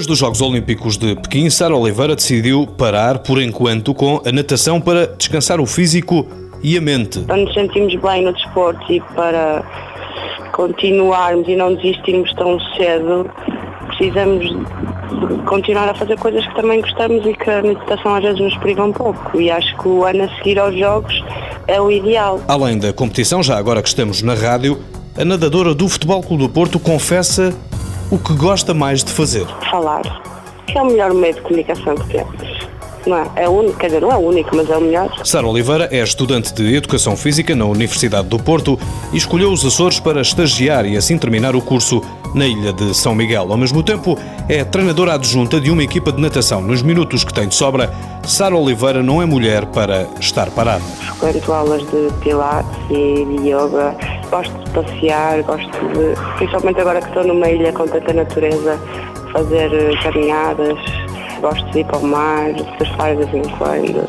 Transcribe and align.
Depois 0.00 0.06
dos 0.06 0.18
Jogos 0.18 0.40
Olímpicos 0.40 0.96
de 0.96 1.14
Pequim, 1.16 1.50
Sara 1.50 1.76
Oliveira 1.76 2.14
decidiu 2.14 2.66
parar 2.66 3.18
por 3.18 3.42
enquanto 3.42 3.92
com 3.92 4.22
a 4.24 4.32
natação 4.32 4.80
para 4.80 5.06
descansar 5.08 5.60
o 5.60 5.66
físico 5.66 6.26
e 6.62 6.78
a 6.78 6.80
mente. 6.80 7.20
Para 7.20 7.36
nos 7.36 7.52
sentirmos 7.52 7.94
bem 7.96 8.24
no 8.24 8.32
desporto 8.32 8.80
e 8.90 9.00
para 9.14 9.62
continuarmos 10.52 11.46
e 11.48 11.56
não 11.56 11.74
desistirmos 11.74 12.32
tão 12.34 12.58
cedo, 12.76 13.30
precisamos 13.86 14.46
continuar 15.46 15.88
a 15.88 15.94
fazer 15.94 16.18
coisas 16.18 16.46
que 16.46 16.54
também 16.54 16.80
gostamos 16.80 17.24
e 17.26 17.34
que 17.34 17.50
a 17.50 17.62
meditação 17.62 18.14
às 18.14 18.22
vezes 18.22 18.40
nos 18.40 18.56
priva 18.58 18.84
um 18.84 18.92
pouco. 18.92 19.40
E 19.40 19.50
acho 19.50 19.76
que 19.78 19.88
o 19.88 20.04
ano 20.04 20.24
a 20.24 20.28
seguir 20.36 20.58
aos 20.58 20.76
Jogos 20.78 21.24
é 21.66 21.80
o 21.80 21.90
ideal. 21.90 22.40
Além 22.48 22.78
da 22.78 22.92
competição, 22.92 23.42
já 23.42 23.56
agora 23.56 23.82
que 23.82 23.88
estamos 23.88 24.22
na 24.22 24.34
rádio, 24.34 24.78
a 25.16 25.24
nadadora 25.24 25.74
do 25.74 25.88
Futebol 25.88 26.22
Clube 26.22 26.44
do 26.44 26.48
Porto 26.48 26.78
confessa 26.78 27.54
o 28.10 28.18
que 28.18 28.34
gosta 28.34 28.74
mais 28.74 29.04
de 29.04 29.12
fazer? 29.12 29.46
Falar. 29.70 30.02
Que 30.66 30.78
é 30.78 30.82
o 30.82 30.86
melhor 30.86 31.12
meio 31.12 31.34
de 31.34 31.40
comunicação 31.42 31.94
que 31.94 32.08
temos. 32.08 32.49
Não 33.06 33.16
é? 33.16 33.30
é 33.36 33.48
o 33.48 33.52
único, 33.52 33.78
quer 33.78 33.86
dizer, 33.86 34.00
não 34.00 34.12
é 34.12 34.16
único, 34.16 34.54
mas 34.54 34.68
é 34.68 34.76
o 34.76 34.80
melhor. 34.80 35.10
Sara 35.24 35.46
Oliveira 35.46 35.88
é 35.90 36.02
estudante 36.02 36.52
de 36.52 36.74
Educação 36.74 37.16
Física 37.16 37.54
na 37.54 37.64
Universidade 37.64 38.28
do 38.28 38.38
Porto 38.38 38.78
e 39.12 39.16
escolheu 39.16 39.50
os 39.50 39.64
Açores 39.64 39.98
para 39.98 40.20
estagiar 40.20 40.84
e 40.86 40.96
assim 40.96 41.16
terminar 41.16 41.54
o 41.54 41.62
curso 41.62 42.02
na 42.34 42.46
ilha 42.46 42.72
de 42.72 42.94
São 42.94 43.14
Miguel. 43.14 43.46
Ao 43.50 43.56
mesmo 43.56 43.82
tempo, 43.82 44.18
é 44.48 44.64
treinadora 44.64 45.14
adjunta 45.14 45.60
de 45.60 45.70
uma 45.70 45.82
equipa 45.82 46.12
de 46.12 46.20
natação. 46.20 46.60
Nos 46.60 46.82
minutos 46.82 47.24
que 47.24 47.32
tem 47.32 47.48
de 47.48 47.54
sobra, 47.54 47.92
Sara 48.24 48.56
Oliveira 48.56 49.02
não 49.02 49.20
é 49.20 49.24
mulher 49.24 49.66
para 49.66 50.06
estar 50.20 50.50
parada. 50.50 50.82
Frequento 51.18 51.52
aulas 51.52 51.82
de 51.82 52.08
pilates 52.22 52.70
e 52.90 53.24
de 53.24 53.48
yoga 53.48 53.96
gosto 54.30 54.52
de 54.52 54.70
passear, 54.70 55.42
gosto 55.42 55.70
de, 55.70 56.14
principalmente 56.36 56.80
agora 56.80 57.00
que 57.00 57.08
estou 57.08 57.24
numa 57.24 57.48
ilha 57.50 57.72
com 57.72 57.86
tanta 57.86 58.12
natureza, 58.12 58.78
fazer 59.32 59.72
eh, 59.72 60.02
caminhadas, 60.02 60.78
gosto 61.40 61.64
de 61.70 61.80
ir 61.80 61.86
para 61.86 61.98
o 61.98 62.06
mar, 62.06 62.50
surfar 62.78 63.16
de 63.16 63.24
vez 63.24 63.46
em 63.46 63.50
quando, 63.56 64.04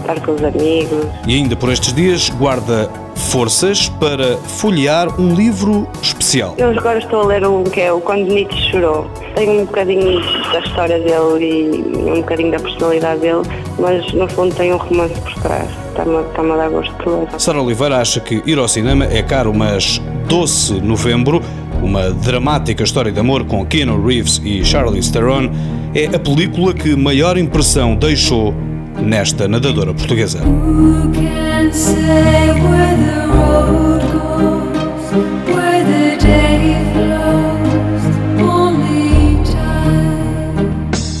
estar 0.00 0.20
com 0.20 0.32
os 0.32 0.44
amigos. 0.44 1.06
E 1.26 1.34
ainda 1.34 1.56
por 1.56 1.70
estes 1.70 1.92
dias 1.92 2.30
guarda 2.30 2.90
forças 3.14 3.88
para 3.88 4.36
folhear 4.36 5.20
um 5.20 5.34
livro 5.34 5.88
especial. 6.02 6.54
Eu 6.58 6.70
agora 6.70 6.98
estou 6.98 7.22
a 7.22 7.26
ler 7.26 7.46
um 7.46 7.64
que 7.64 7.80
é 7.80 7.92
o 7.92 8.00
Quando 8.00 8.26
Nietzsche 8.26 8.70
Chorou. 8.70 9.08
Tenho 9.34 9.62
um 9.62 9.64
bocadinho 9.64 10.20
da 10.52 10.60
história 10.60 10.98
dele 10.98 11.84
e 11.94 12.10
um 12.10 12.20
bocadinho 12.20 12.50
da 12.52 12.58
personalidade 12.58 13.20
dele, 13.20 13.42
mas 13.78 14.12
no 14.12 14.28
fundo 14.28 14.54
tem 14.54 14.72
um 14.72 14.76
romance 14.76 15.14
por 15.20 15.34
trás. 15.42 15.68
Está-me 15.88 16.20
está 16.22 16.42
a 16.42 16.56
dar 16.56 16.70
gosto 16.70 16.92
de 17.02 17.08
ler. 17.08 17.28
Sara 17.38 17.60
Oliveira 17.60 17.98
acha 17.98 18.20
que 18.20 18.42
ir 18.46 18.58
ao 18.58 18.68
cinema 18.68 19.04
é 19.04 19.22
caro, 19.22 19.54
mas 19.54 20.00
Doce 20.28 20.80
Novembro, 20.80 21.40
uma 21.84 22.10
dramática 22.10 22.82
história 22.82 23.12
de 23.12 23.20
amor 23.20 23.44
com 23.44 23.64
Keanu 23.64 24.04
Reeves 24.04 24.40
e 24.42 24.64
Charlize 24.64 25.12
Theron, 25.12 25.50
é 25.94 26.06
a 26.06 26.18
película 26.18 26.72
que 26.72 26.96
maior 26.96 27.36
impressão 27.36 27.94
deixou 27.94 28.54
nesta 29.02 29.46
nadadora 29.46 29.92
portuguesa. 29.92 30.40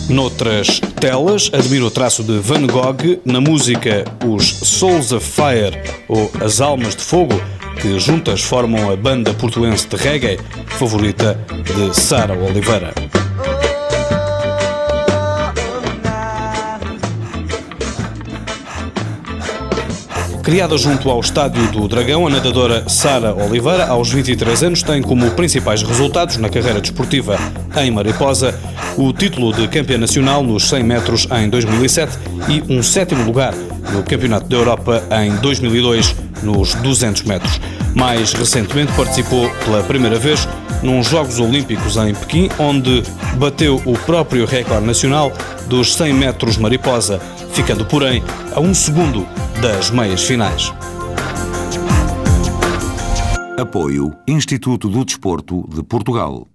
Noutras 0.08 0.80
telas, 1.00 1.50
admiro 1.52 1.86
o 1.86 1.90
traço 1.90 2.22
de 2.22 2.38
Van 2.38 2.66
Gogh 2.66 3.20
na 3.24 3.40
música 3.40 4.04
Os 4.26 4.46
Souls 4.46 5.12
of 5.12 5.26
Fire 5.28 5.78
ou 6.08 6.30
As 6.40 6.60
Almas 6.60 6.96
de 6.96 7.02
Fogo, 7.02 7.34
que 7.84 8.00
juntas 8.00 8.40
formam 8.40 8.90
a 8.90 8.96
banda 8.96 9.34
portuense 9.34 9.86
de 9.86 9.96
reggae 9.96 10.38
favorita 10.78 11.38
de 11.64 11.94
Sara 11.94 12.32
Oliveira. 12.32 12.94
Criada 20.42 20.78
junto 20.78 21.10
ao 21.10 21.20
Estádio 21.20 21.70
do 21.72 21.86
Dragão, 21.86 22.26
a 22.26 22.30
nadadora 22.30 22.88
Sara 22.88 23.34
Oliveira, 23.34 23.86
aos 23.88 24.10
23 24.10 24.62
anos, 24.62 24.82
tem 24.82 25.02
como 25.02 25.30
principais 25.32 25.82
resultados 25.82 26.38
na 26.38 26.48
carreira 26.48 26.80
desportiva 26.80 27.36
em 27.76 27.90
Mariposa 27.90 28.58
o 28.96 29.12
título 29.12 29.52
de 29.52 29.68
campeã 29.68 29.98
nacional 29.98 30.42
nos 30.42 30.70
100 30.70 30.82
metros 30.84 31.28
em 31.30 31.50
2007 31.50 32.18
e 32.48 32.72
um 32.72 32.82
sétimo 32.82 33.22
lugar 33.24 33.52
no 33.92 34.02
Campeonato 34.02 34.48
da 34.48 34.56
Europa 34.56 35.02
em 35.22 35.36
2002 35.36 36.14
nos 36.42 36.74
200 36.74 37.22
metros. 37.24 37.60
Mais 37.94 38.32
recentemente 38.32 38.92
participou 38.92 39.48
pela 39.64 39.82
primeira 39.82 40.18
vez 40.18 40.48
nos 40.82 41.08
Jogos 41.08 41.38
Olímpicos 41.38 41.96
em 41.96 42.14
Pequim, 42.14 42.48
onde 42.58 43.02
bateu 43.36 43.80
o 43.86 43.98
próprio 44.00 44.44
recorde 44.44 44.86
nacional 44.86 45.32
dos 45.66 45.94
100 45.94 46.12
metros 46.14 46.56
mariposa, 46.56 47.18
ficando, 47.52 47.86
porém, 47.86 48.22
a 48.54 48.60
um 48.60 48.74
segundo 48.74 49.26
das 49.60 49.90
meias 49.90 50.22
finais. 50.24 50.72
Apoio 53.58 54.12
Instituto 54.26 54.88
do 54.88 55.04
Desporto 55.04 55.64
de 55.72 55.82
Portugal. 55.82 56.46